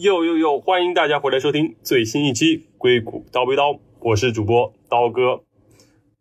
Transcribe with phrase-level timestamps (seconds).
[0.00, 5.42] 又又又，欢迎大家回来收听最新一期《硅谷刀背刀》，我是主播刀哥。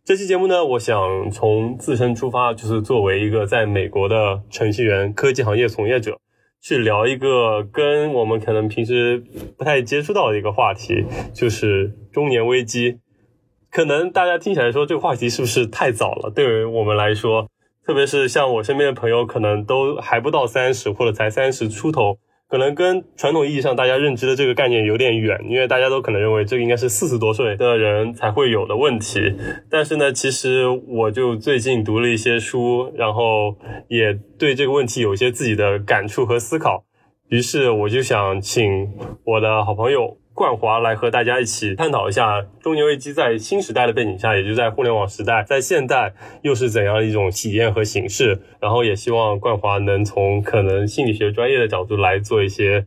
[0.04, 6.20] 这期节目呢，我想从自身出发，就是作为一个在美国的程序员、科技行业从业者，
[6.62, 9.24] 去聊一个跟我们可能平时
[9.58, 13.00] 不太接触到的一个话题，就是中年危机。
[13.72, 16.30] 可能大家听起来说这个话题是不是太早了？
[16.30, 17.48] 对于我们来说，
[17.86, 22.18] 特别是像我身边的朋友，可能都还不到三十，或者才三十出头。
[22.50, 29.36] 可能跟传统意义上大家认知的这个概念有点远，因为大家都可能认为这个应该是四十多岁的人才会有的问题。
[29.70, 33.56] 但是呢，其实我就最近读了一些书，然后
[33.88, 36.84] 也对这个问题有一些自己的感触和思考。
[37.28, 40.18] 于是我就想请我的好朋友。
[40.40, 46.14] 冠华来和大家一起探讨一下中年危机在新时代的背景下，也就在互联网时代，在现代
[46.44, 48.42] 又是怎样一种体验和形式。
[48.62, 52.86] 然后也希望冠华能从可能心理学专业的角度来做一些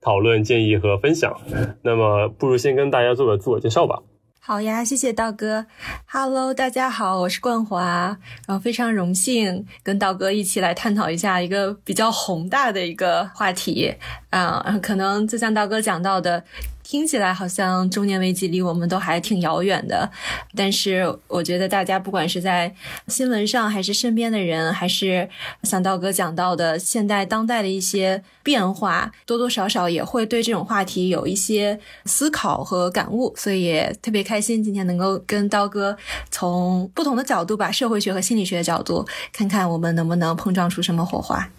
[0.00, 1.40] 讨论、建议和分享。
[1.82, 4.02] 那么，不如先跟大家做个自我介绍吧。
[4.40, 5.66] 好呀，谢谢道哥。
[6.06, 13.94] Hello，大家好，我是冠华，然后非常荣幸跟道哥一起来探讨一下一个比较宏大的一个话题
[14.30, 16.42] 啊，可能就像道哥讲到的。
[16.88, 20.10] 听起来好像中年危机离我们都还挺遥远的，
[20.56, 22.74] 但是我觉得大家不管是在
[23.08, 25.28] 新闻上，还是身边的人，还是
[25.64, 35.94] 像道哥讲到的现代当代的一些变化，多多少少也会对这种话题有一些思考和感悟，所以也特别开心今天能够跟刀哥
[36.30, 41.50] 从不同的角度，把社会学和心理学的角度，看看我们能不能碰撞出什么火花。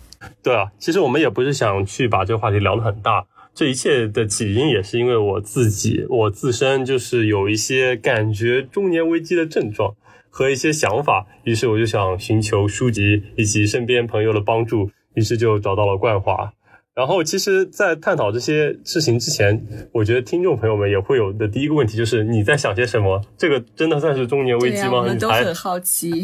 [0.42, 3.24] 对啊，其实我们也不是想去把这个话题聊得很大。
[3.60, 9.94] 这一切的起因也是因为我自己，我自身就是有一些感觉中年危机的症状
[10.30, 16.54] 和一些想法，于是我就想寻求书籍以及身边朋友的帮助，于是就找到了冠华。
[16.96, 19.62] 然后，其实，在探讨这些事情之前，
[19.92, 23.22] 我觉得听众朋友们也会有的第一个问题就是你在想些什么？
[23.38, 25.00] 这个真的算是中年危机吗？
[25.00, 26.24] 我们都很好奇。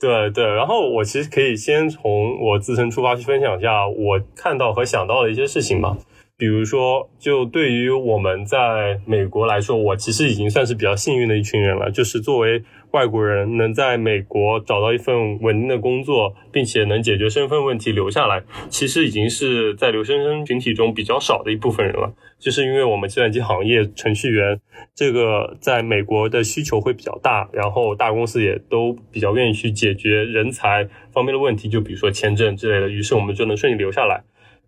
[0.00, 5.96] 对对，然后我其实可以先从我自身出发去分享一下我看到和想到的一些事情吧。
[6.38, 11.90] 比如说，就对于我们在美国来说，我其实已经算是比较幸运的一群人了。
[11.90, 22.12] 就是作为外国人，能在美国找到一份稳定的工作，并且能解决身份问题留下来，其实已经是在留学生群体中比较少的一部分人了。
[22.38, 24.58] 就是因为我们计算机行业程序员
[24.94, 34.22] 这个在美国的需求会比较大，然后大公司也都比较愿意去解决人才方面的问题，就比如说签证之类的，于是我们就能顺利留下来。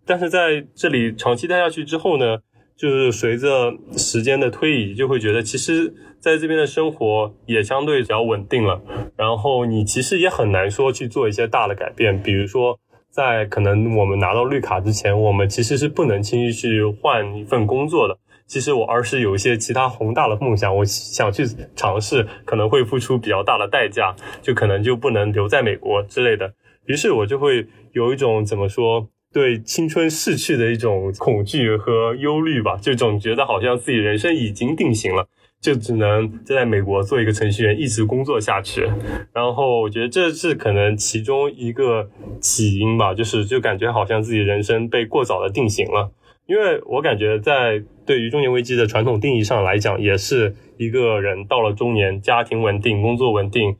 [0.05, 2.37] 但是在这里长期待下去之后呢，
[2.75, 8.81] 就是随着时间的推移，就会觉得其实在这边的生活也相对比较稳定了。
[9.15, 12.79] 然后你其实也很难说去做一些大的改变，比如说
[13.09, 18.17] 在可能我们拿到绿卡之前，我们其实是不能轻易去换一份工作的。
[18.45, 21.45] 其实我而是有一些其他宏大的梦想，我想去
[21.75, 26.53] 尝试，可能会付出比较大的代价，就可能就不能留在美国之类的。
[26.85, 29.07] 于是我就会有一种怎么说？
[29.33, 35.27] 对青春逝去的一种恐惧和忧虑吧，就总觉得好像自己人生已经定型了，
[35.59, 38.87] 就只能在美国做一个程序员，一直工作下去。
[39.33, 42.07] 然后我觉得这是可能其中一个
[42.39, 46.11] 起因吧，就是就感觉好像自己人生被过早的定型了。
[46.45, 53.77] 因为我感觉在对于中年危机的传统定义上来讲，也是一个人到了中年，家庭稳定，工作稳定。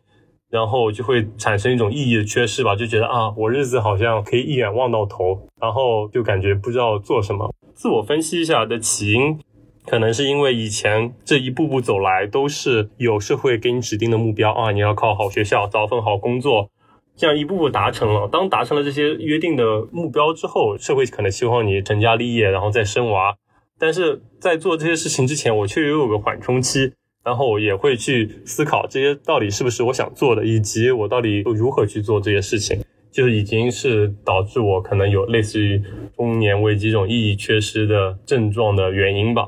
[0.53, 7.51] 然后就会产生一种意义的缺失吧，就觉得啊，我日子好像可以一眼望到头，然后就感觉不知道做什么。
[7.73, 9.39] 自我分析一下的起因，
[9.87, 16.69] 可能是因为以前这一步步走来都是有社会给你指定的目标啊，你要考好学校，找份好工作，
[17.15, 18.29] 这样一步步达成了。
[18.31, 23.35] 当达成了这些约定的目标之后，社会可能希望你成家立业，然后再生娃。
[23.79, 26.93] 但是在做这些事情之前，我却又有个缓冲期。
[27.23, 35.81] 然后也会去思考这些到底是不是我想做的，以及我到底如何去做这些事情，就是已经是导致我可能有类似于
[36.17, 39.47] 中年危机这种意义缺失的症状的原因吧。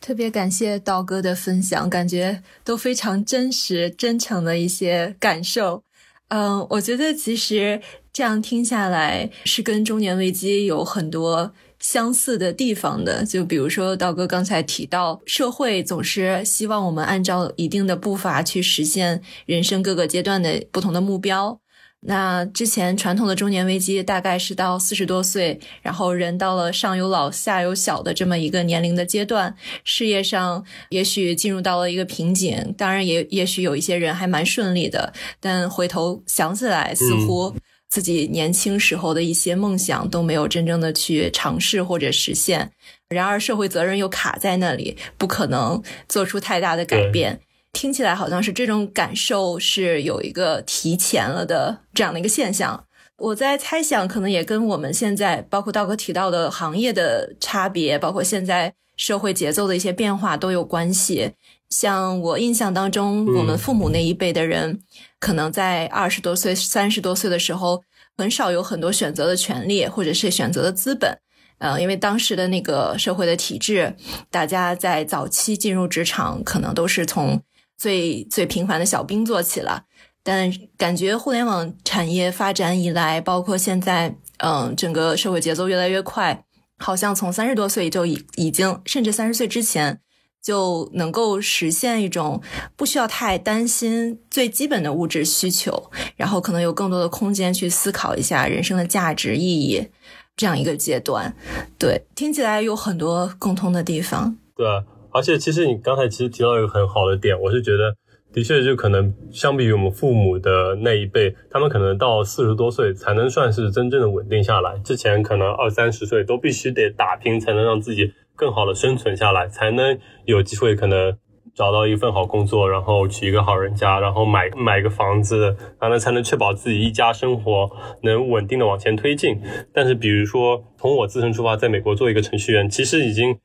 [0.00, 5.82] 特别感谢道哥的分享，感觉都非常真实、真诚的一些感受。
[6.28, 7.80] 嗯，我觉得其实
[8.12, 11.52] 这样听下来，是跟中年危机有很多。
[11.80, 21.60] 相似的地方的，就比如说道哥刚才提到，社会总是希望我们按照一定的步伐去实现人生各个阶段的不同的目标。
[22.00, 29.52] 那之前传统的中年危机大概是到四十多岁，然后人到了上有老下有小的这么一个年龄的阶段，
[29.82, 37.52] 事业上也许进入到了一个瓶颈，当然也也许有一些人还蛮顺利的，但回头想起来，似乎。
[37.88, 42.70] 自己年轻时候的一些梦想都没有真正的去尝试或者实现。
[43.08, 47.40] 然而，社会责任又卡在那里，不可能做出太大的改变。
[47.72, 52.84] 听起来好像是这种感受是有一个提前了的这样的一个现象。
[53.18, 61.32] 我在猜想，可能也跟我们现在包括道哥提到的行业的差别，包括现在社会节奏的一些变化都有关系。
[61.70, 64.80] 像我印象当中，我们父母那一辈的人，
[65.20, 67.82] 可能在二十多岁、三十多岁的时候，
[68.16, 71.18] 很少有很多选择的权利，或者是选择的资本。
[71.58, 73.94] 呃，因为当时的那个社会的体制，
[74.30, 77.42] 大家在早期进入职场，可能都是从
[77.76, 79.82] 最最平凡的小兵做起了。
[80.22, 86.44] 但感觉互联网产业发展以来，包括现在，嗯，整个社会节奏越来越快，
[86.78, 90.00] 好像从三十多岁就已已经，甚至三十岁之前
[90.42, 92.40] 就能够实现一种
[92.76, 99.88] 不需要太担心最基本的物质需求，然后可能有更多的空间去思考一下人生的价值意义
[100.36, 101.34] 这样一个阶段。
[101.78, 104.36] 对，听起来有很多共通的地方。
[104.56, 104.66] 对，
[105.10, 107.94] 而且其实你刚才其实提到一个很好的点，我是觉得。
[108.30, 114.78] 的确，就可能相比于我们父母的那一辈，他们可能到四十多岁才能算是真正的稳定下来。
[114.84, 121.18] 之前可能二三十岁都必须得打拼，才能让自己更好的生存下来，才能有机会可能
[121.54, 127.68] 找到一份好工作，然后娶一个好人家，然后买买个房子，然后才能确保自己一家生活
[128.02, 129.42] 能稳定的往前推进。
[129.74, 133.38] 但是，比如说从我自身出发，在美国做一个程序员，其实已经。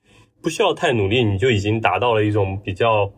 [0.43, 3.09] 不需要太努力，你就已经达到了一种比较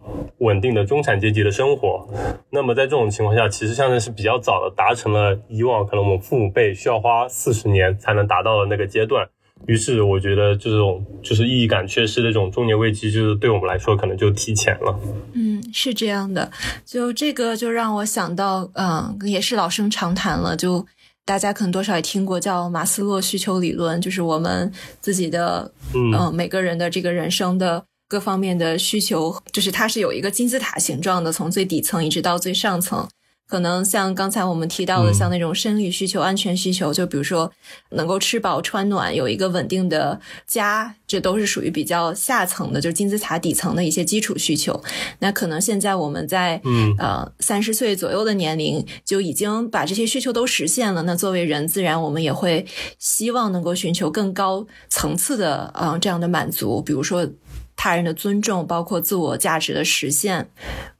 [0.41, 2.07] 稳定的中产阶级的生活。
[2.51, 9.27] 那么在这种情况下，其实相当是比较早的达成了以往可能我们父母辈需要花四十年才能达到的那个阶段。
[9.67, 14.99] 于是我觉得这种就是意义感缺失的这种中年危机，就是对我们来说可能就提前了。
[15.33, 16.51] 嗯，是这样的。
[16.85, 20.85] 就这个就让我想到，嗯，也是老生常谈了，就。
[21.27, 24.71] 大家可能多少也听过叫马斯洛需求理论，就是我们
[25.01, 33.07] 自己的，嗯，每个人的这个人生的各方面的需求，就是它是有一个金字塔形状的，从最底层一直到最上层。
[33.47, 37.51] 可能像刚才我们提到的，像那种生理需求、安全需求，就比如说
[37.91, 44.83] 能够吃饱穿暖、有一个稳定的家，这都是属于比较下层的，就是金字塔底层的一些基础需求。
[45.19, 46.59] 那可能现在我们在
[46.97, 51.03] 呃三十岁左右的年龄就已经把这些需求都实现了。
[51.03, 52.65] 那作为人，自然我们也会
[52.97, 57.27] 希望能够寻求更高层次的啊这样的满足，比如说。
[57.75, 60.49] 他人的尊重，包括自我价值的实现，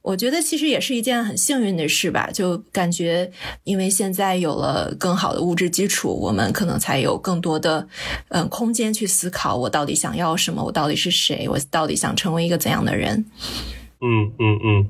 [0.02, 2.30] 我觉得其实也是一件很幸运的事吧。
[2.32, 3.30] 就感觉，
[3.64, 7.88] 因为现在有了更好的物质基础，我们可能才有更多的
[8.28, 13.24] 嗯空间去思考，我到底想要什么，我到底是谁，我到底想成为一个怎样的人。
[14.00, 14.86] 嗯嗯嗯，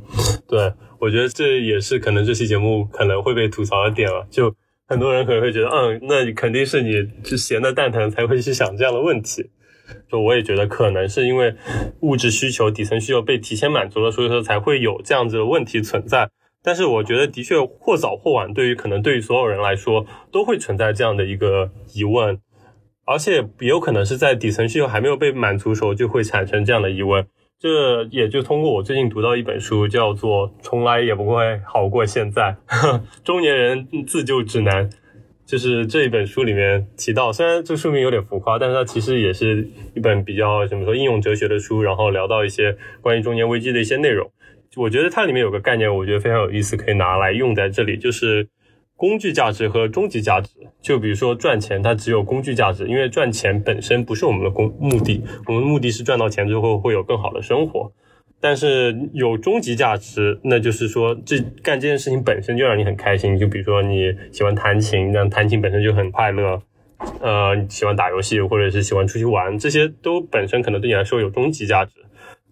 [0.49, 4.27] 对，我觉得这也是可能这期节目可能会被吐槽的点了。
[4.31, 4.53] 就
[4.89, 6.93] 很多人可能会觉得，嗯，那肯定是你
[7.23, 9.49] 就闲的蛋疼才会去想这样的问题。
[10.11, 11.55] 就我也觉得可能是因为
[12.01, 16.31] 物质需求、底层需求被提前满足了，所以说才会有这样子的问题存在。
[16.63, 22.41] 但是我觉得的确或早或晚，对于可能对于所有人来说都会存在这样的一个疑问，
[23.05, 27.27] 而且也有可能是在底层需求还没有被满足的时候就会产生这样的疑问。
[27.59, 32.57] 这也就通过我最近读到一本书，叫做《从来也不会好过现在：
[33.25, 34.91] 中年人自救指南》。
[35.47, 44.29] 就是这一本书里面提到，虽然这书名有点浮夸，但是它其实也是一本比较怎么说应用哲学的书，然后聊到一些关于中年危机的一些内容。
[44.75, 48.49] 我觉得它里面有个概念，我觉得非常有意思，可以拿来用在这里，就是
[48.97, 50.51] 工具价值和终极价值。
[50.83, 57.93] 就比如说赚钱，它只有工具价值，因为赚钱本身不是我们的工目的，我们的目的是赚到钱之后会有更好的生活。
[58.41, 63.39] 但是有终极价值，那就是说，这干这件事情本身就让你很开心。
[63.39, 66.63] 就比如说你喜欢弹琴，那弹琴本身就很快乐。
[67.21, 71.93] 呃，喜欢打游戏，或者是喜欢出去玩，这些都本身可能对你来说有终极价值。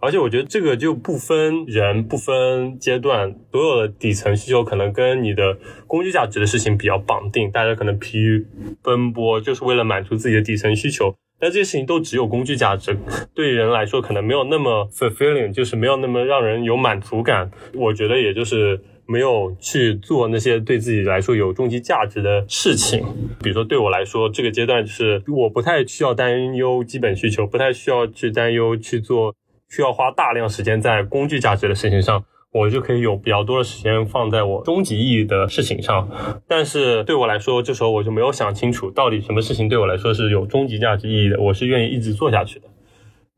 [0.00, 7.50] 而且我觉得这个就不分人、不分阶段，所有的底层需求可能跟你的工具价值的事情比较绑定。
[7.50, 8.47] 大家可能疲于
[8.83, 11.14] 奔波，就是为了满足自己的底层需求。
[11.38, 12.97] 但这些事情都只有工具价值，
[13.35, 17.50] 对人来说可能没有那么 fulfilling，就是没有那么让人有满足感。
[17.75, 23.05] 我觉得也就是没有去做那些对自己来说有终极价值的事情。
[23.43, 29.35] 比如说对我来说，这个阶段是我不太需要担忧基本需求，不太需要去担忧去做
[29.69, 32.25] 需要花大量时间在工具价值的事情上。
[32.55, 36.09] 我就可以有比较多的时间放在我终极意义的事情上，
[36.47, 42.67] 但是对我来说，这时候我就没有想清楚，到底什么事情对我来说是有终极价值意义的，我是愿意一直做下去的。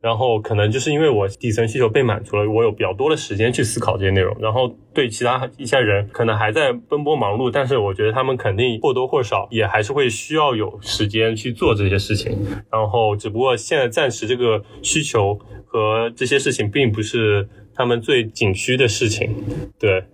[0.03, 4.37] 然后可能就是因为我底层需求被满足了，我有比较多的时间去思考这些内容。
[4.39, 12.39] 然后对其他一些人可能还在奔波忙碌，但是我觉得他们肯定或多或少也还是会需要有时间去做这些事情。
[12.71, 19.35] 然后只不过现在暂时这个需求和这些事情并不是他们最紧需的事情。
[19.79, 20.05] 对，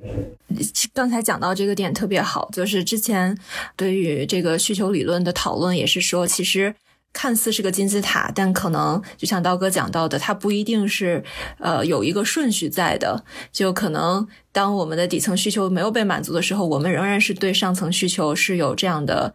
[0.92, 3.38] 刚才讲到这个点特别好，就是之前
[3.76, 6.74] 对于这个需求理论的讨论也是说，其实。
[7.14, 11.22] 看似是个金字塔，但可能就像刀哥讲到的，它不一定是
[11.58, 13.22] 呃有一个顺序在的。
[13.52, 19.34] 就可能当我们的底层需求没有被满足的时候，我们仍然是对上层需求是有这样的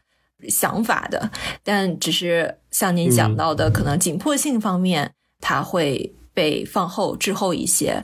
[0.50, 1.30] 想法的，
[1.64, 8.02] 但只是像您讲到的，可能紧迫性方面它会被放后滞后一些。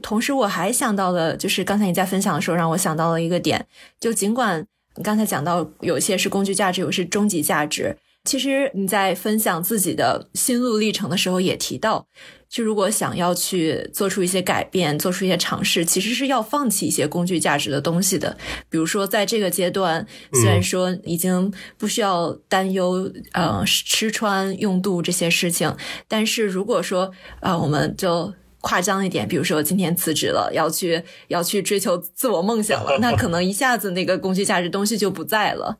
[0.00, 3.66] 同时，我还想到了，就是刚才你在分享的时候，让我想到了一个点，
[4.00, 7.96] 就尽管你刚才讲到有些是工具价值，有些是终极价值。
[8.24, 12.06] 其实你在分享自己的心路历程的时候，也提到，
[12.48, 18.36] 就如果想要去做出一些改变，做出一些尝试，其实是要放弃一些工具价值的东西的。
[18.70, 28.32] 比如说，在这个阶段，虽然说已经不需要担忧呃吃穿用度这些事情，但是如果说啊，我们就。
[28.62, 35.78] 夸张一点，比如说今天辞职了，要去要去追求自我梦想了， 那可能一下子那个工具价值东西就不在了，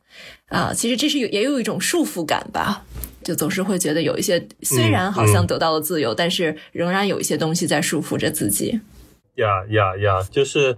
[0.49, 2.83] 啊，其实这是有也有一种束缚感吧，
[3.23, 8.81] 就总是会觉得有一些虽然好像得到了自由，但是仍然有一些东西在束缚着自己。
[9.35, 10.27] 呀呀呀！
[10.29, 10.77] 就是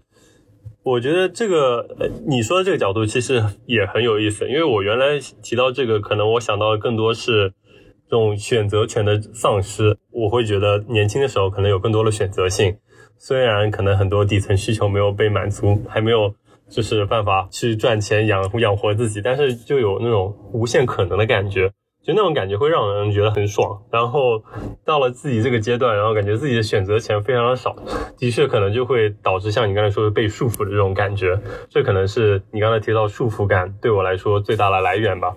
[0.83, 1.88] 我觉得这个
[2.27, 7.53] 你说的这个角度其实也很有意思，因为我原来提到这个，可能我想到的更多是。
[8.05, 12.77] 这种选择权的丧失，我会觉得年轻的时候可能有更多的选择性，
[13.17, 16.33] 虽然可能很多底层需求没有被满足，还没有
[16.69, 21.69] 就是办法去赚钱养养活自己，但是就有那种无限可能的感觉，
[22.03, 23.81] 就那种感觉会让人觉得很爽。
[23.91, 24.43] 然后
[24.85, 27.75] 到了自己这个阶段，然后感觉自己的选择权非常的少，
[28.17, 35.35] 的确可能就会导致像你刚才说的被束缚的这种感觉，这可能是你刚才提到束缚感对我来说最大的来源吧。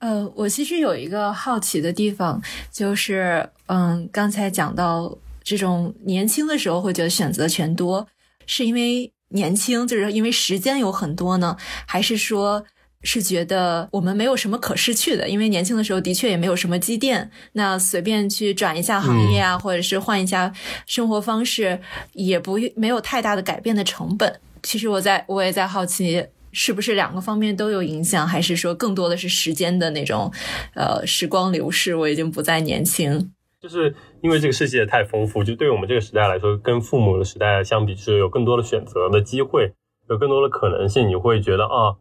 [0.00, 2.40] 呃，我其实有一个好奇的地方，
[2.72, 8.06] 就是，嗯，刚才讲到这种年轻的时候会觉得选择权多，
[8.46, 11.54] 是因为年轻，就是因为时间有很多呢，
[11.84, 12.64] 还是说
[13.02, 15.28] 是觉得我们没有什么可失去的？
[15.28, 20.50] 因为年轻的时候的确也没有什么积淀，那随便去转一下行业啊，或者是换一下
[20.86, 21.78] 生活方式，
[22.14, 24.40] 也不没有太大的改变的成本。
[24.62, 26.26] 其实我在我也在好奇。
[26.52, 30.32] 是不是两个方面都有影响，还是说更多的是时间的那种，
[30.74, 33.32] 呃，时光流逝，我已经不再年轻。
[33.60, 39.74] 就是因为这个世界太丰富，就对我们这个时代来说，跟父母的时代相比，是有更多的选择的机会，
[40.08, 41.06] 有更多的可能性。
[41.08, 41.96] 你会觉得啊，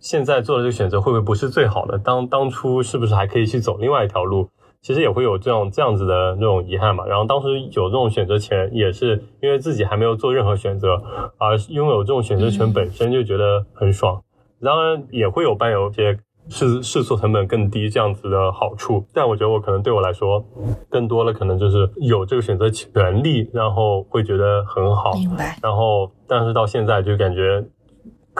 [0.00, 1.98] 现在做的这个选择会不会不是最好的？
[1.98, 4.50] 当当初是不是还可以去走另外一条路？
[4.80, 7.04] 其实也会有这种这样子的那种遗憾嘛。
[7.06, 11.02] 然后当时有这种选择权，也是因为自己还没有做任何选择，
[11.38, 14.22] 而拥有这种选择权本身就觉得很爽。
[14.62, 16.18] 当然也会有伴有一些
[16.48, 19.04] 试试错成本更低这样子的好处。
[19.12, 20.44] 但我觉得我可能对我来说，
[20.88, 25.12] 更多的可能就是有这个选择权利，然后会觉得很好。
[25.12, 25.56] 明白。
[25.62, 27.64] 然后但是到现在就感觉。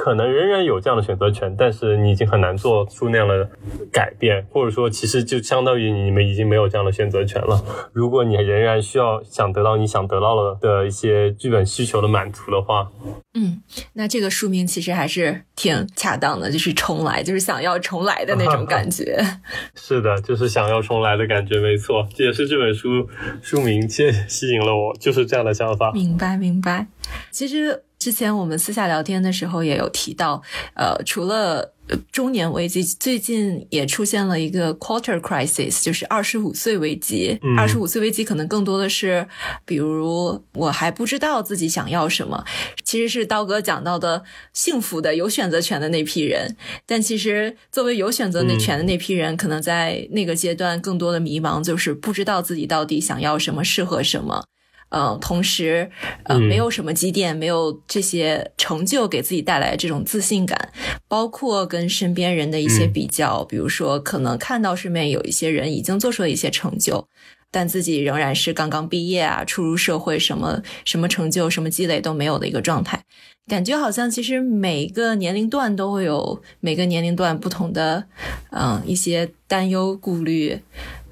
[0.00, 3.50] 可能仍然有这样的选择权，但是你已经很难做出那样的
[3.90, 7.60] 改变，或者说，其实就相当于你们已经没有这样的选择权了。
[7.92, 12.88] 如果你仍然需要想得到你想得到了的一些剧本需求的满足的话，
[13.34, 13.60] 嗯，
[13.94, 19.18] 那这个书名其实还是挺恰当的，就是重来，就是想要重来的那种感觉。
[19.74, 23.08] 是的，就是想要重来的感觉，没错，这也是这本书
[23.42, 25.90] 书名吸吸引了我，就是这样的想法。
[25.90, 26.86] 明白，明白。
[27.32, 27.82] 其实。
[27.98, 30.42] 之前我们私下聊天的时候也有提到，
[30.74, 31.74] 呃，除了
[32.12, 37.38] 中年危机，最近也出现了一个 quarter crisis，就是二十五岁危机。
[37.56, 39.26] 二十五岁危机可能更多的是，
[39.64, 42.44] 比如我还不知道自己想要什么，
[42.84, 46.56] 其实是刀哥讲到的幸福的有选择权的那批人。
[46.86, 54.44] 但其实作为有选择权的那批人，可能在那个阶段更多的迷茫，就是不知道自己到底想要什么，适合什么。
[54.90, 55.90] 嗯，同时，
[56.24, 60.72] 呃，没有什么积淀，没有这些成就给自己带来这种自信感，
[61.06, 67.06] 包括跟身边人的一些比较，比如说，可能看到身边有一些人已经做出了一些成就，
[67.50, 73.04] 但自己仍然是刚刚毕业啊，初入社会，什么什么成就、什么积累都没有的一个状态，
[73.46, 78.04] 感觉好像其实每个年龄段都会有每个年龄段不同的，
[78.52, 80.58] 嗯，一些担忧、顾虑。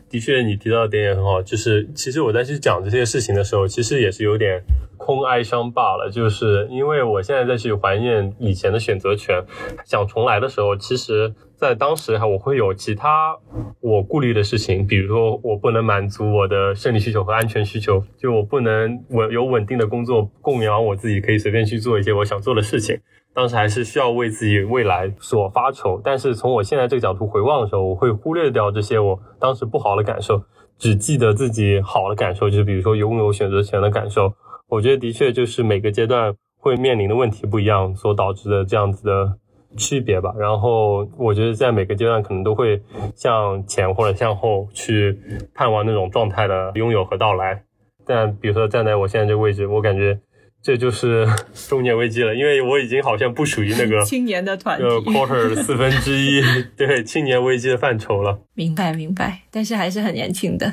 [0.08, 4.62] 的确，你提到的点也很好，就是其实我在去讲这些事情的时候，其实也是有点
[4.96, 6.08] 空哀伤罢了。
[6.10, 9.44] 就是因为我现在再去怀念以前的选择权，
[9.84, 13.36] 想重来的时候，其实在当时哈，我会有其他
[13.80, 22.96] 我顾虑的事情，比如说我不能满足我的生理需求和安全需求，就我不能稳有稳定的工作供养我自己，可以随便去做一些我想做的事情。
[23.36, 30.42] 当时还是需要为自己未来所发愁，但是从我现在这个角度回望的时候，我会忽略掉这些我当时不好的感受，
[30.78, 34.32] 只记得自己好的感受，就是比如说拥有选择权的感受。
[34.68, 39.36] 我觉得的确就是每个阶段会面临的问题不一样，所导致的这样子的
[39.76, 40.32] 区别吧。
[40.38, 42.82] 然后我觉得在每个阶段可能都会
[43.14, 45.20] 向前或者向后去
[45.54, 47.64] 盼望那种状态的拥有和到来。
[48.06, 50.18] 但比如说站在我现在这个位置，我感觉。
[50.66, 51.25] 这就是
[51.68, 56.42] 中年危机了，因为我已经好像不属于那个 青年的团体，quarter 四分之一，
[56.76, 58.40] 对青年危机的范畴了。
[58.54, 60.73] 明白，明白，但是还是很年轻的。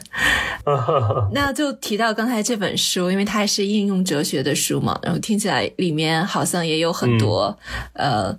[1.32, 7.56] 那就提到刚才这本书，因为它还是应用哲学的书嘛，然后听起来里面好像也有很多
[7.94, 8.36] 呃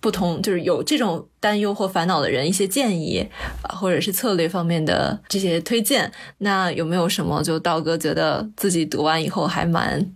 [0.00, 3.26] 不同，就是有这种担忧或烦恼的人一些建议
[3.62, 6.12] 啊，或者是策略方面的这些推荐。
[6.38, 10.12] 那有没有什么就道哥觉得自己读完以后还蛮？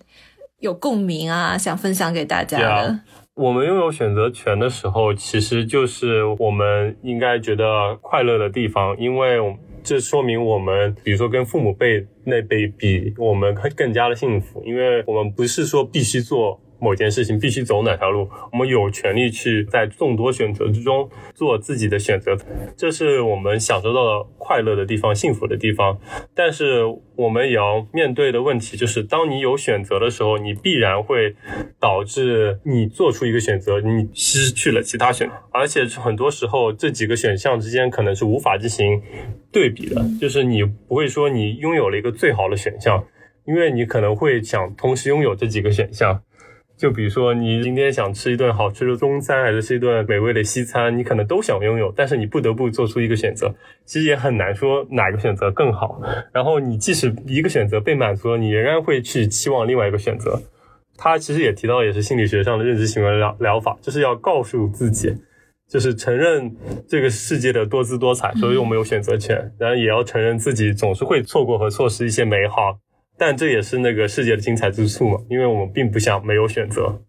[0.60, 3.00] 有共鸣啊，想分享给大家的。
[3.34, 9.38] 我们拥有选择权的时候，其实就是我们应该觉得快乐的地方，因为
[9.82, 16.60] 这说明我们，比如说跟父母辈那辈比，我们更加的幸福，因为我们不是说必须做。
[16.78, 22.36] 某件事情必须走哪条路，我们有权利去在众多选择之中做自己的选择，
[22.76, 25.98] 这是我们享受到的快乐的地方、幸福的地方。
[26.34, 26.82] 但是
[27.16, 31.34] 我们也要面对的问题就是，当你有选择的时候，你必然会
[31.80, 39.00] 导致你做出一个选择，你失去了其他选择，而且很多时候这几个选项之间可能是无法进行
[39.50, 43.04] 对比的，就是你不会说你拥有了一个最好的选项，
[43.46, 46.22] 因为你可能会想同时拥有这几个选项。
[46.76, 53.54] 就比如说，你今天想吃一顿好吃的中餐，还是吃一顿美味的西餐，你可能都想拥有，但是你不得不做出一个选择。
[53.86, 56.00] 其实也很难说哪个选择更好。
[56.32, 60.42] 然后你即使一个选择被满足了，你仍然会去期望另外一个选择。
[60.98, 65.14] 他其实也提到，也是心理学上的认知行为疗疗法，就是要告诉自己，
[65.68, 66.54] 就是承认
[66.86, 72.78] 这个世界的多姿多彩，所以我们有选择权，然后也要承认自己总是会错过和错失一些美好。
[73.18, 77.00] 但这也是那个世界的精彩之处嘛，因为我们并不想没有选择。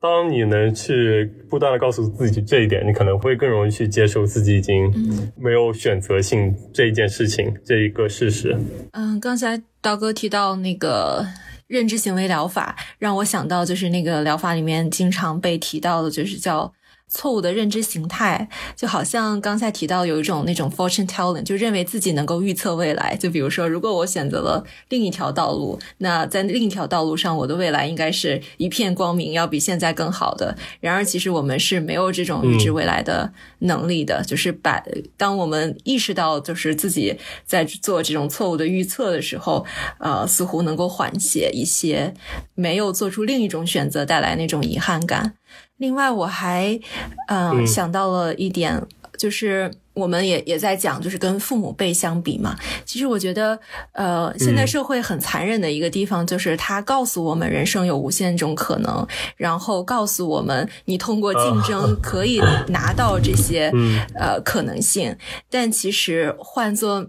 [0.00, 4.92] 当你能去不断的告诉自己这一点，你可能会更容易去接受自己已经
[5.36, 8.56] 没有选择性这一件事情这一个事实。
[8.92, 11.26] 嗯，刚才刀哥提到那个
[11.66, 16.72] 认知行为疗法，让我想到就是那个疗法里面经常被提到的，就是叫。
[17.16, 23.16] 错误的认知形态，就好像刚才提到有一种那种 fortune telling，就认为自己能够预测未来。
[23.16, 30.54] 就比如说，如果我选择了另一条道路，那在另一条道路上，我的未来应该是一片光明，要比现在更好的。
[30.80, 34.22] 然而，其实我们是没有这种预知未来的能力的。
[34.26, 34.84] 就是把
[35.16, 39.64] 当我们意识到就是自己在做这种错误的预测的时候，
[39.98, 42.12] 呃，似乎能够缓解一些
[42.54, 45.32] 没有做出另一种选择带来那种遗憾感。
[45.78, 46.78] 另外，我还
[47.28, 48.80] 嗯想到了一点，
[49.18, 49.70] 就是。
[49.96, 52.54] 我们也也在讲，就是跟父母辈相比嘛。
[52.84, 53.58] 其实我觉得，
[53.92, 59.06] 呃，现在社会很残忍的一个地方，就是它告诉我们人生有无限种可能，
[59.38, 63.72] 然后告诉我们你通过竞争可以拿到这些
[64.14, 65.16] 呃可能性。
[65.48, 67.06] 但其实换做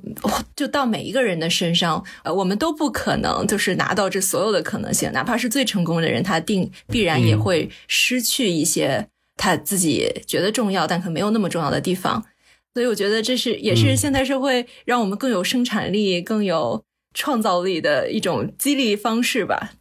[0.55, 5.11] 就到每一个人的身上，呃，我们都不可能就是拿到这所有的可能性。
[5.11, 12.23] 哪怕是最成功的人，他定必然也会失去一些他自己觉得重要但可没有那么重要的地方。
[12.77, 16.83] 所以我觉得这是也是现代社会让我们更有生产力、更有
[17.15, 19.71] 创造力的一种激励方式吧。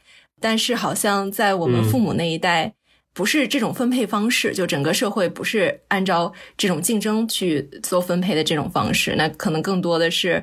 [0.41, 2.73] 但是好像在我们父母那一代，
[3.13, 10.43] 不是这种分配方式，就整个社会不是按照这种竞争去做分配的这种方式，那可能更多的是。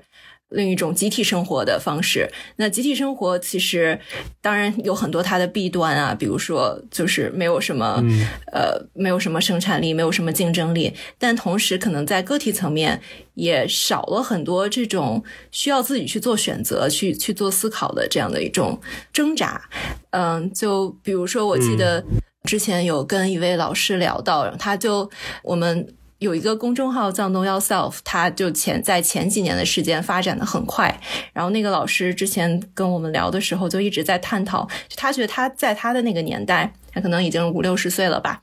[0.53, 3.99] 另一种集体生活的方式，那集体生活其实
[4.39, 8.01] 当然有很多它的弊端啊，比如说就是没有什么
[8.51, 13.01] 呃没有什么生产力，没有什么竞争力，但同时可能在个体层面
[13.33, 18.79] 也少了很多这种需要自己去做选择、去去做思考的这样的一种
[19.11, 19.61] 挣扎。
[20.11, 22.03] 嗯，就比如说我记得
[22.43, 25.09] 之前有跟一位老师聊到，他就
[25.41, 25.93] 我们。
[26.23, 30.97] 有一个公众号叫 No Yourself，他就前在前几年的时间发展的很快。
[31.33, 38.41] 然后那个老师之前跟我们聊的时候，就一直在探讨，他觉得他在他的那个年代，他可能已经五六十岁了吧，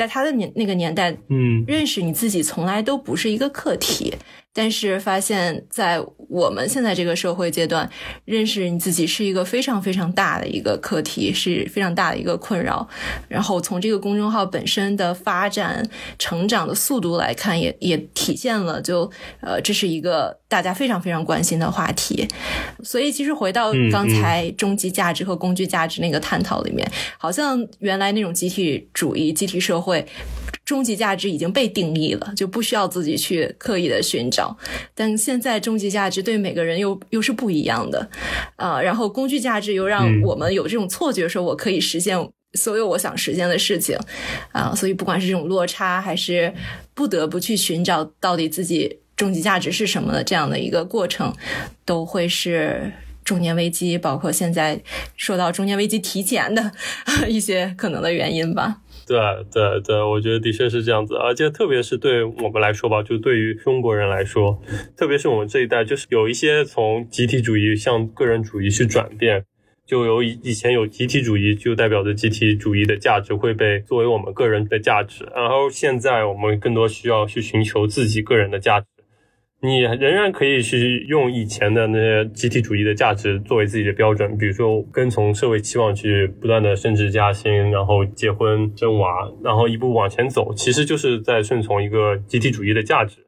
[0.00, 4.14] 在他的年那个年代，嗯，认识你自己从来都不是一个课题。
[4.52, 7.88] 但是发现，在我们现在这个社会阶段，
[8.24, 12.88] 认识你自己是一个非常非常大的一个课题，是非常大的一个困扰。
[13.28, 19.08] 然后从这个公众号本身的发展、成长的速度来看，也也体现了，就
[19.40, 22.26] 呃，这是一个大家非常非常关心的话题。
[22.82, 26.84] 所以，其实回到刚才终极价值和工具价值那个探讨里面，
[27.18, 29.89] 好像原来那种集体主义、集体社会。
[30.64, 34.56] 终极价值已经被定义了，就不需要自己去刻意的寻找。
[34.94, 38.08] 但现在终极价值对每个人又又是不一样的，
[38.54, 42.16] 啊，然后工具价值又让我们有这种错觉，说我可以实现
[42.54, 43.98] 所有我想实现的事情，
[44.52, 46.52] 啊，所以不管是这种落差，还是
[46.94, 51.34] 不得不去寻找到底自己终极价值是什么的这样的一个过程，
[51.84, 52.92] 都会是
[53.24, 54.80] 中年危机，包括现在
[55.16, 56.70] 说到中年危机提前的
[57.28, 58.78] 一些可能的原因吧。
[59.10, 59.18] 对
[59.50, 64.62] 对对，我觉得的确是这样子，而且特别是对我们来说吧，就对于中国人来说，
[64.96, 69.44] 特别是我们这一代，就是有一些从集体主义向个人主义去转变，
[69.84, 78.86] 就有以以前有集体主义，就代表着集体主义的价值会被作为我们个人的价值，然后现在我们更多需要去寻求自己个人的价值。
[79.62, 93.18] 你仍然可以去用以前的那些集体主义的价值作为自己的标准，比如说跟从社会期望去不断的升职加薪，然后结婚生娃，然后一步往前走，其实就是在顺从一个集体主义的价值。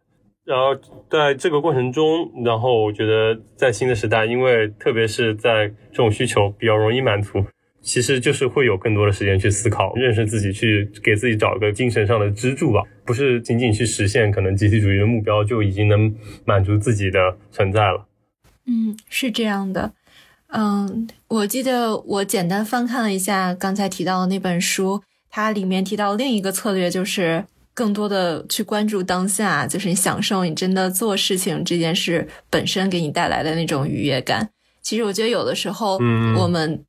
[0.44, 0.74] 然后
[1.10, 7.44] 在这个过程中，然后我觉得在新的时代，因为特别是在这种需求比较容易满足。
[7.82, 12.80] 其实就是会有更多的时间去思考、认识自己，去给自己找一个精神上的支柱吧。
[13.04, 16.14] 不是仅仅去实现可能集体主义的目标，就已经能
[16.44, 18.06] 满足自己的存在了。
[18.66, 19.92] 嗯，是这样的。
[20.46, 34.50] 嗯，我记得我简单翻看了一下刚才提到的那本书，它里面提到另一个策略就是更多的去关注当下，就是你享受你真的做事情这件事本身给你带来的那种愉悦感。
[34.80, 35.98] 其实我觉得有的时候，
[36.38, 36.84] 我们。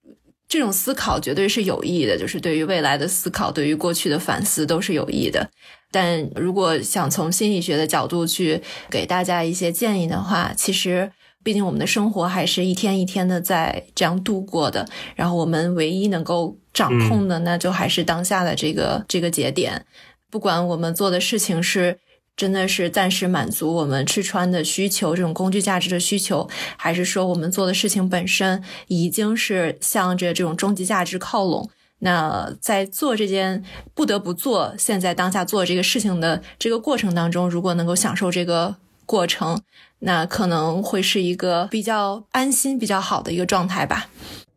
[0.54, 5.50] 这种思考绝对是有益的，就是对于未来的思考，对于过去的反思都是有益的。
[5.92, 11.12] 但如果想从心理学的角度去给大家一些建议的话，其实
[11.44, 19.84] 毕竟我们的生活还是一天一天的在这样度过的，然后我们唯一能够掌控的，那就还是当下的这个这个节点，
[20.30, 21.98] 不管我们做的事情是。
[22.36, 31.70] 真的是暂时满足我们吃穿的需求，这种工具价值的需求，还是说我们做的事情本身已经是向着这种终极价值靠拢？
[32.00, 39.62] 那在做这件不得不做、现在当下做这个事情的这个过程当中，如果能够享受这个过程，
[40.00, 44.10] 那可能会是一个比较安心、比较好的一个状态吧。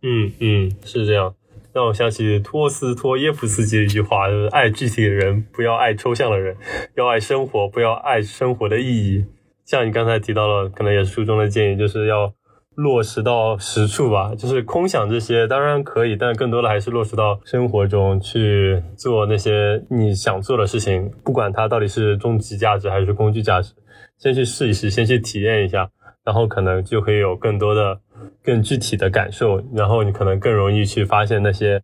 [0.03, 1.35] 嗯嗯，是这样。
[1.77, 6.55] 让我想起托斯托耶夫斯基的一句话，就是爱具体的人，不要爱抽象的人；
[6.95, 9.27] 要爱生活，不要爱生活的意义。
[9.67, 12.33] 像你刚才提到了，可能也是书中的建议，就是要
[12.77, 14.35] 落实到实处吧。
[14.35, 23.75] 就是空想这些当然可以，但更多的还是落实到生活中去做那些你想做的事情，不管它到底是终极价值还是工具价值，
[24.17, 25.91] 先去试一试，先去体验一下，
[26.27, 28.01] 然后可能就会有更多的。
[28.43, 31.83] 更具体的感受，然后你可能更容易去发现那些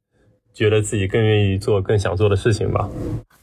[0.54, 2.88] 觉得自己更愿意做、更想做的事情吧。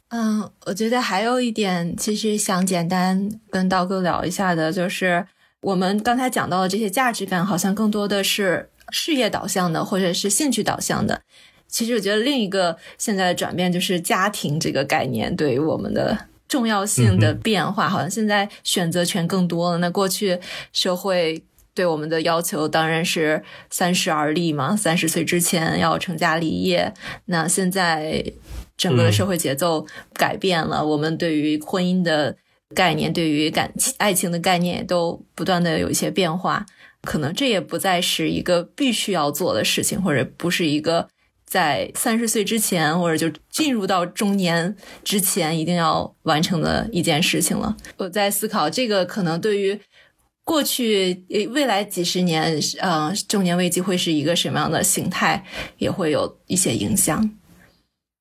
[0.09, 5.27] 嗯，我觉得还有一点，其实想简单跟刀哥聊一下的，就是
[5.61, 11.21] 我们刚才讲到的这些价值感，好像更多的是事业导向的，或者是兴趣导向的。
[11.67, 16.17] 其实我觉得另一个现在的转变，就是家庭这个概念对于我们的
[16.49, 19.77] 重要性的变化，好像现在选择权更多了。
[19.77, 20.37] 那过去
[20.73, 21.41] 社会。
[21.75, 26.93] 对我们的要求当然是三十而立嘛，三十岁之前要成家立业。
[27.25, 28.33] 那现在
[28.75, 32.35] 整个的社会节奏改变了，我们对于婚姻的
[32.75, 36.65] 概念、对于感情、爱情的概念也都不断的有一些变化。
[37.01, 41.07] 可能这也不再是一个必须要做的事情，或者不是一个
[41.49, 47.75] 在三十岁之前，或者就进入到中年之前一定要完成的一件事情了。
[47.97, 49.77] 我在思考这个可能对于。
[50.45, 55.45] 过去未来几十年，嗯，中年危机会是一个什么样的形态，
[55.77, 57.37] 也会有一些影响。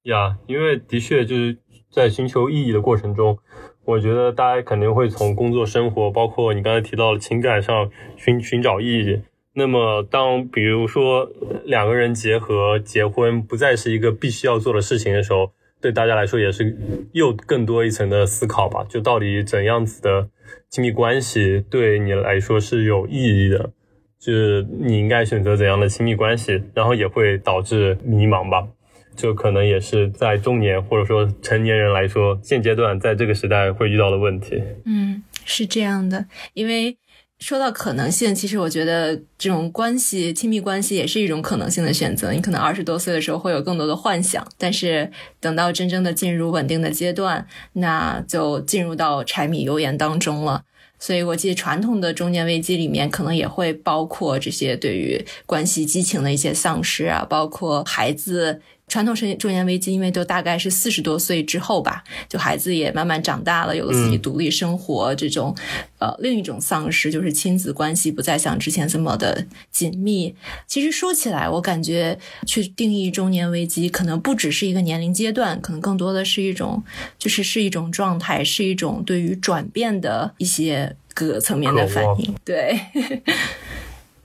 [0.02, 1.56] 呀，因为的确就是
[1.90, 3.38] 在寻求意义的过程中，
[3.86, 9.22] 我觉得大家肯定会从工作、生活，包括你刚才提到的情感上寻寻找意义。
[9.58, 11.28] 那么，当比如说
[11.64, 16.78] 两个人结合、结婚不再是一个必须要做的事情的时候，对大家来说也是
[17.12, 18.86] 又更多一层的思考吧。
[18.88, 20.28] 就到底怎样子的？
[20.70, 23.70] 亲密关系对你来说是有意义的，
[24.18, 28.68] 就是你应该选择怎样的亲密关系，然后也会导致迷茫吧。
[29.16, 34.62] 就可能也是在中年或者说成年人来说，现阶段在这个时代会遇到的问题。
[34.84, 36.96] 嗯，是这样的，因为
[37.38, 42.32] 说到可能性，其实我觉得这种关系、亲密关系也是一种可能性的选择。
[42.32, 50.62] 你可能二十多岁的时候会有更多的幻想，但是等到真正的进入稳定的阶段，那就进入到柴米油盐当中了。
[50.98, 58.60] 所以，我记得传统的中年危机里面，可能也会包括这些对于关系激情的一些丧失啊，包括孩子。
[58.88, 65.54] 传统生中年危机，因为都大概是四十多岁之后吧，就孩子也慢慢长大了，有了自己独立生活，这种
[65.98, 70.34] 呃另一种丧失就是亲子关系不再像之前这么的紧密。
[70.66, 76.82] 其实说起来，我感觉去定义中年危机，可能不只是一个年龄阶段，可能更多的是一种，
[77.18, 82.34] 就是是一种状态，是一种对于转变的一些各个层面的反应。
[82.44, 82.80] 对，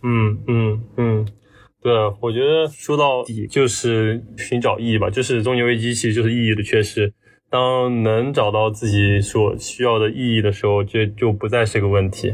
[0.02, 1.28] 嗯 嗯嗯。
[1.84, 1.92] 对，
[2.22, 7.14] 我觉得说到底就是寻找意义吧，就是中年危机其实就是意义的缺失。
[7.50, 12.34] 当能找到自己所需要的意义的时候，就就不再是个问题。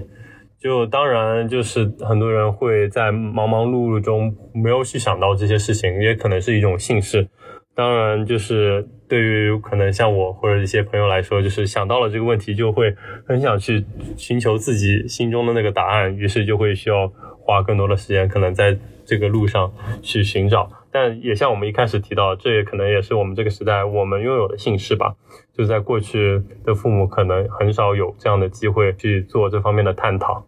[0.61, 7.27] 就当然，就是很多人会在忙忙碌碌中没有去想到这些事情，也可能是一种幸事。
[7.75, 12.93] 当然，就是对于可能像我或者一些朋友来说，就是想到了这个问题，就会
[13.25, 13.83] 很想去
[14.15, 17.11] 寻求自己心中的那个答案，于是就会需要
[17.49, 18.77] 花更多的时间，可能在。
[19.09, 25.15] 这个路上去寻找，但也像我们一开始提到，这也可能也是我们这个时代我们拥有的幸事吧。
[25.51, 30.45] 就在过去的父母可能很少有这样的机会去做这方面的探讨，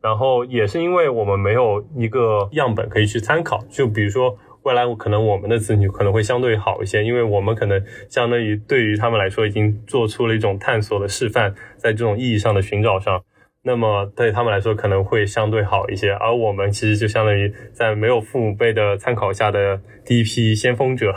[0.00, 3.64] 然后也是因为我们没有一个样本可以去参考。
[3.68, 13.20] 就比如说未来可能我们的子女可能会相对好一些，因为我们可能相当于对于他们来说已经做出了一种探索的示范，在这种意义上的寻找上。
[13.66, 21.12] 那么对他们来说可能会相对好一些，而我们其实就相当于在没有父母辈的参考下的第一批先锋者，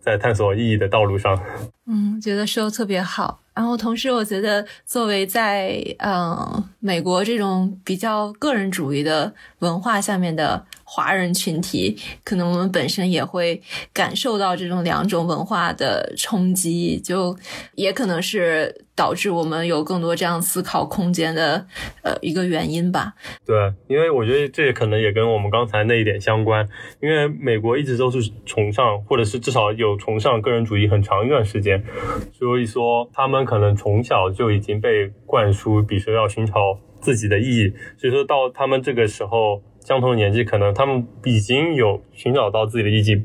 [0.00, 1.40] 在探索意义的道路上。
[1.86, 3.38] 嗯，觉得说的特别好。
[3.54, 10.66] 然后同时，我觉得作为在嗯美国这种比较个人主义的文化下面的。
[10.92, 17.36] 华人群体，可能我们本身也会感受到这种两种文化的冲击，就
[17.76, 21.64] 也可能是导致我们有更多这样思考空间的
[22.02, 23.14] 呃一个原因吧。
[23.46, 26.68] 对，因为我觉得这也可能也跟我们刚才那一点相关，
[27.00, 31.84] 因为美国一直都是崇尚，或者是至少有崇尚个人主义很长一段时间，
[32.32, 36.52] 所以说他们可能从小就已经被灌输，比如说要寻找
[37.00, 39.62] 自己的意义，所以说到他们这个时候。
[39.80, 43.24] 相同的年纪，可能他们已经有寻找到自己的意义，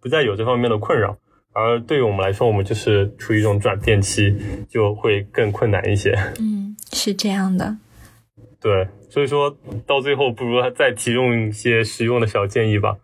[0.00, 1.16] 不再有这方面的困扰。
[1.52, 4.36] 而对于我们来说，我们就是处于一种转变期，
[4.68, 6.12] 就会更困难一些。
[6.40, 7.76] 嗯，是这样的。
[8.60, 12.96] 对，所以说到最后，不如再提供一些实用的小建议吧。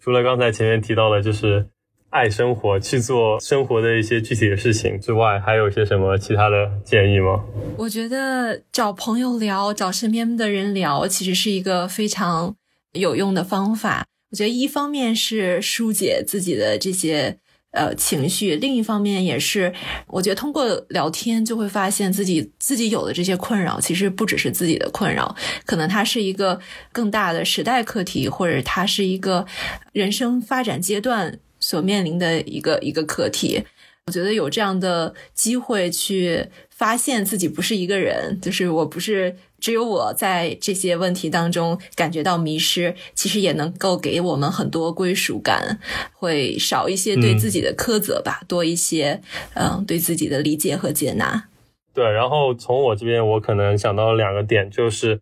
[0.00, 1.66] 除了刚才前面提到的，就是。
[2.10, 7.44] 爱生活，去做生活的一些具体的事情之外，还有一些什么其他的建议吗？
[7.76, 12.56] 我觉得找朋友聊，找身边的人聊，其实是一个非常
[12.92, 14.06] 有用的方法。
[14.30, 17.38] 我觉得一方面是疏解自己的这些
[17.72, 19.74] 呃情绪，另一方面也是，
[20.06, 26.58] 我觉得通过聊天就会发现自己自己有的这些困扰，其实不只是自己的困扰，可能它是一个
[26.90, 29.46] 更大的时代课题，或者它是一个
[29.92, 31.38] 人生发展阶段。
[31.68, 33.62] 所面临的一个一个课题，
[34.06, 45.78] 我觉得有这样的机会去发现自己不是一个人，就是我不是只有我在这些问题当中感觉到迷失，其实也能够给我们很多归属感，
[46.14, 49.20] 会少一些对自己的苛责吧，多一些
[49.52, 51.48] 嗯对自己的理解和接纳。
[51.92, 55.20] 对，然后从我这边，我可能想到两个点，就是。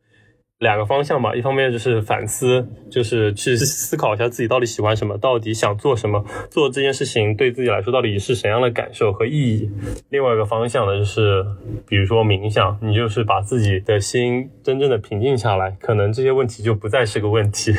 [0.58, 9.70] 两个方向吧，一方面就是反思，就是去思考一下自己到底喜欢什么，到底想做什么，做这件事情对自己来说到底是什么样的感受和意义。
[10.08, 11.44] 另外一个方向呢，就是
[11.86, 17.74] 比如说冥想，你就是把自己的心真正的平静下来，可能这些问题就不再是个问题。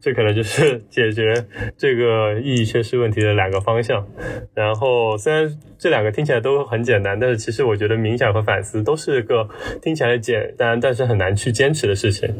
[0.00, 4.06] 这可能就是 解决这个意义缺失问题的两个方向。
[4.54, 9.48] 然后，虽然这两个听起来都很简单，但是其实我觉得冥想和反思都是个
[9.82, 12.34] 听起来简单，但是很难去坚持的事情。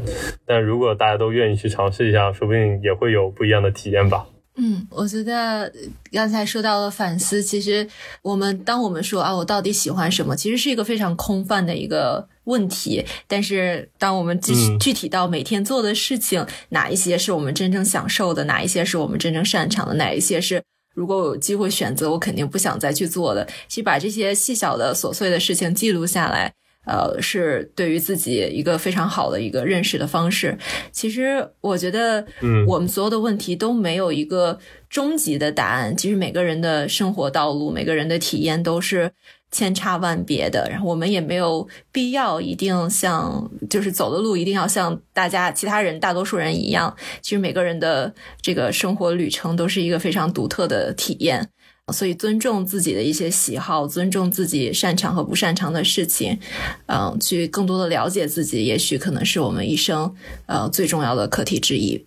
[0.46, 4.26] 但如果大家都愿意去尝试一下，说不定也会有不一样的体验吧。
[4.56, 5.72] 嗯，我觉得
[6.12, 7.86] 刚才说到了反思，其实
[8.20, 13.02] 我们当我们说啊，我到底喜欢什么，其实是一个非常空泛的一个问题。
[13.26, 20.62] 但是当我们具具体到每天做的事情，哪一些是我们真正享受的，哪一些是我们真正擅长的，哪一些是
[20.94, 23.46] 如果我有机会选择，我肯定不想再去做的。
[23.68, 26.52] 其实把这些细小的琐碎的事情记录下来。
[26.86, 30.56] 呃，是对于自己一个非常好的一个认识的方式。
[30.90, 34.58] 其实我觉得，嗯，我们所有的问题都没有一个
[34.88, 35.94] 终极的答案。
[35.94, 39.12] 其实每个人的生活道路，每个人的体验都是
[39.50, 46.94] 千差万别的，然后我们也没有必要一定像就是走的路一定要像大家其他人大多数人一样。
[47.20, 51.48] 其实每个人的这个生活旅程都是一个非常独特的体验，
[51.92, 56.38] 所以尊重自己的一些喜好，尊重自己擅长和不擅长的事情，
[56.86, 60.14] 嗯，去更多的了解自己，也许可能是我们一生
[60.46, 62.06] 呃最重要的课题之一。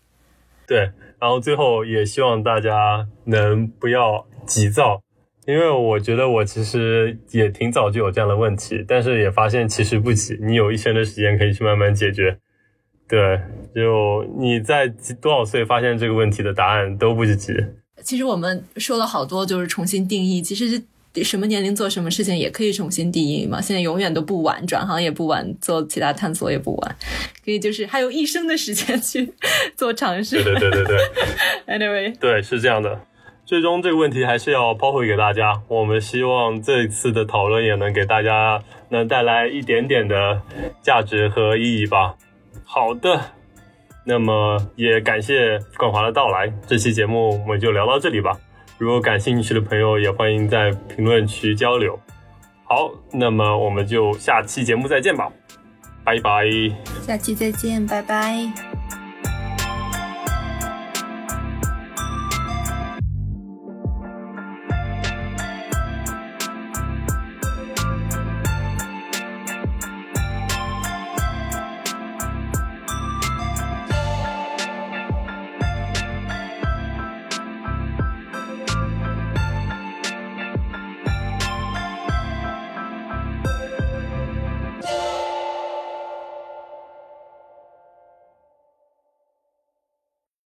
[0.65, 5.01] 对，然后最后也希望大家能不要急躁。
[5.45, 12.37] 因为我觉得我其实也挺早就有这样的问题，但是也发现其实不急，你有一生的时间可以去慢慢解决。
[13.07, 13.39] 对，
[13.75, 14.87] 就你在
[15.21, 17.53] 多少岁发现这个问题的答案都不急。
[18.01, 20.81] 其实我们说了好多，就是重新定义，其实
[21.23, 23.61] 什么年龄做什么事情也可以重新定义嘛。
[23.61, 26.95] 现在永远都不晚，转行也不晚，做其他探索也不晚，
[27.43, 29.31] 可以就是还有一生的时间去
[29.75, 30.41] 做尝试。
[30.41, 30.97] 对对对对对。
[31.77, 32.99] Anyway，对，是这样的。
[33.45, 35.61] 最终这个问题还是要抛回给大家。
[35.67, 40.41] 我们希望这次的讨论也能给大家能带来一点点的
[40.81, 42.15] 价值和意义吧。
[42.63, 43.19] 好的，
[44.05, 46.51] 那么也感谢冠华的到来。
[46.65, 48.37] 这期节目我们就聊到这里吧。
[48.77, 51.99] 如果感兴趣的朋友也欢迎在评论区交流。
[52.63, 55.31] 好，那么我们就下期节目再见吧，
[56.03, 56.49] 拜拜。
[57.01, 58.72] 下期再见，拜拜。